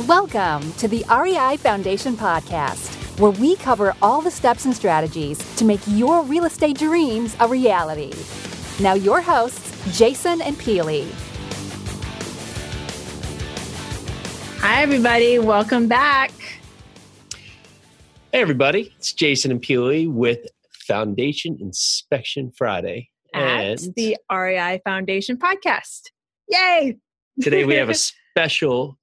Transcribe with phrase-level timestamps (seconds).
[0.00, 5.64] Welcome to the REI Foundation Podcast, where we cover all the steps and strategies to
[5.64, 8.12] make your real estate dreams a reality.
[8.82, 11.08] Now, your hosts, Jason and Pili.
[14.58, 15.38] Hi, everybody.
[15.38, 16.32] Welcome back.
[18.32, 18.92] Hey, everybody.
[18.98, 20.40] It's Jason and Pili with
[20.72, 23.10] Foundation Inspection Friday.
[23.32, 26.10] At the REI Foundation podcast.
[26.48, 26.96] Yay!
[27.40, 27.94] today we have a
[28.34, 28.98] special,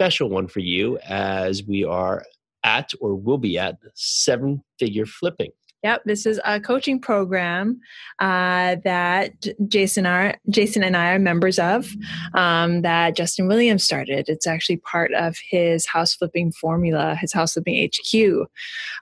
[0.00, 2.24] special one for you as we are
[2.64, 5.50] at or will be at seven figure flipping.
[5.82, 7.78] Yep, this is a coaching program
[8.18, 11.90] uh, that Jason are Jason and I are members of.
[12.32, 14.30] Um, that Justin Williams started.
[14.30, 18.48] It's actually part of his house flipping formula, his house flipping HQ.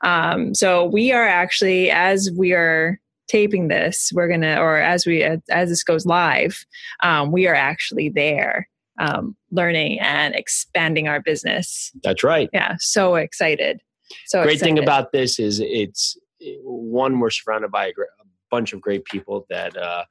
[0.02, 5.22] Um, so we are actually, as we are taping this, we're gonna, or as we
[5.22, 6.64] as this goes live,
[7.04, 8.68] um, we are actually there.
[8.98, 11.92] Um, learning and expanding our business.
[12.02, 12.50] That's right.
[12.52, 13.80] Yeah, so excited.
[14.26, 14.74] So great excited.
[14.76, 16.16] thing about this is it's
[16.62, 20.04] one we're surrounded by a, gr- a bunch of great people that uh,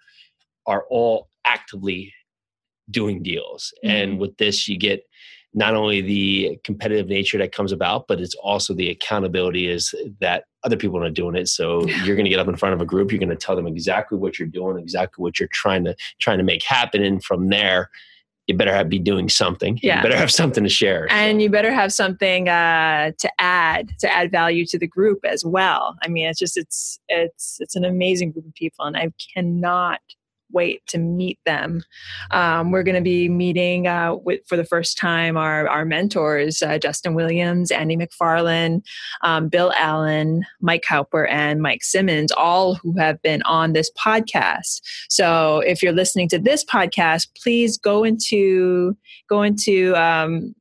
[0.68, 2.14] are all actively
[2.90, 3.90] doing deals Mhm.
[3.90, 5.04] and with this you get
[5.54, 10.46] not only the competitive nature that comes about but it's also the accountability is that
[10.64, 12.86] other people are doing it so you're going to get up in front of a
[12.86, 15.94] group you're going to tell them exactly what you're doing exactly what you're trying to
[16.20, 17.90] trying to make happen and from there
[18.48, 19.80] you better have, be doing something.
[19.84, 19.98] Yeah.
[19.98, 24.12] you better have something to share and you better have something uh, to add to
[24.12, 25.96] add value to the group as well.
[26.04, 30.00] I mean it's just it's it's it's an amazing group of people and i cannot
[30.52, 31.84] wait to meet them
[32.32, 36.62] um, we're going to be meeting uh, with for the first time our, our mentors
[36.62, 38.82] uh, justin williams andy mcfarland
[39.24, 44.82] um, bill allen mike cowper and mike simmons all who have been on this podcast
[45.10, 48.96] so if you're listening to this podcast please go into
[49.30, 50.54] go into um,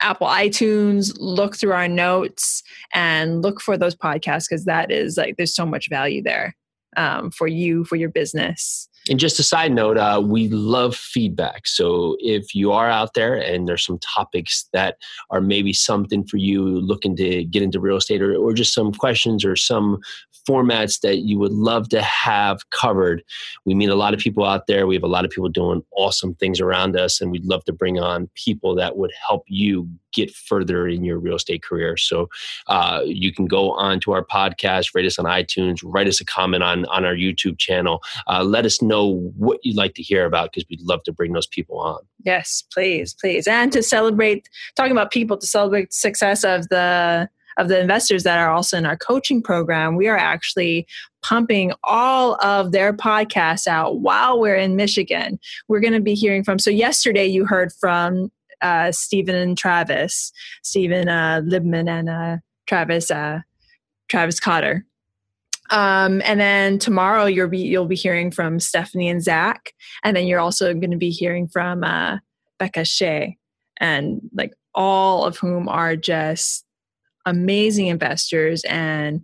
[0.00, 2.62] Apple iTunes, look through our notes
[2.94, 6.56] and look for those podcasts because that is like there's so much value there
[6.96, 8.88] um, for you for your business.
[9.10, 11.66] And just a side note, uh, we love feedback.
[11.66, 14.98] So if you are out there and there's some topics that
[15.30, 18.92] are maybe something for you looking to get into real estate or, or just some
[18.92, 20.00] questions or some
[20.48, 23.22] formats that you would love to have covered,
[23.64, 24.86] we meet a lot of people out there.
[24.86, 27.72] We have a lot of people doing awesome things around us, and we'd love to
[27.72, 31.96] bring on people that would help you get further in your real estate career.
[31.96, 32.28] So
[32.66, 36.24] uh, you can go on to our podcast, rate us on iTunes, write us a
[36.24, 38.02] comment on, on our YouTube channel.
[38.26, 41.32] Uh, let us know what you'd like to hear about because we'd love to bring
[41.32, 42.00] those people on.
[42.24, 43.46] Yes, please, please.
[43.46, 48.22] And to celebrate talking about people to celebrate the success of the of the investors
[48.22, 50.86] that are also in our coaching program, we are actually
[51.22, 55.38] pumping all of their podcasts out while we're in Michigan.
[55.68, 56.58] We're going to be hearing from.
[56.58, 58.30] So yesterday you heard from
[58.62, 60.32] uh, Stephen and Travis,
[60.62, 63.40] Stephen uh, Libman and uh, Travis uh,
[64.08, 64.84] Travis Cotter.
[65.70, 69.72] Um, and then tomorrow you'll be you'll be hearing from Stephanie and Zach,
[70.02, 72.18] and then you're also going to be hearing from uh,
[72.58, 73.36] Becca Shea,
[73.78, 76.64] and like all of whom are just
[77.26, 79.22] amazing investors and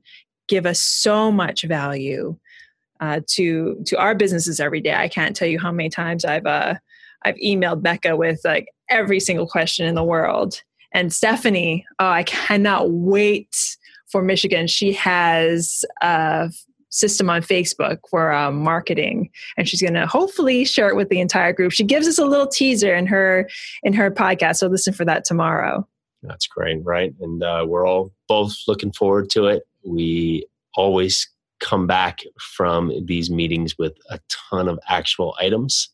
[0.49, 2.37] give us so much value
[3.01, 4.95] uh, to to our businesses every day.
[4.95, 6.75] I can't tell you how many times I've uh,
[7.25, 10.63] I've emailed Becca with like every single question in the world.
[10.93, 13.55] And Stephanie, oh, I cannot wait
[14.11, 14.67] for Michigan.
[14.67, 16.51] She has a
[16.91, 21.21] system on Facebook for um, marketing, and she's going to hopefully share it with the
[21.21, 21.73] entire group.
[21.73, 23.49] She gives us a little teaser in her
[23.83, 25.87] in her podcast, so listen for that tomorrow.
[26.23, 27.15] That's great, right?
[27.21, 29.65] And uh, we're all both looking forward to it.
[29.85, 31.29] We always
[31.61, 35.89] come back from these meetings with a ton of actual items.